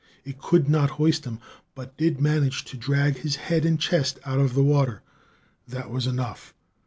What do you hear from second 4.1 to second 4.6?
out of